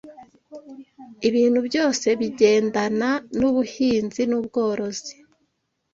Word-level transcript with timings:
ibintu 1.27 1.59
byose 1.67 2.07
bigendana 2.19 3.09
n’ubuhinzi 3.39 4.21
n’ubworozi 4.29 5.13